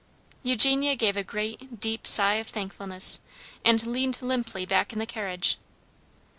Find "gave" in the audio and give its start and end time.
0.95-1.15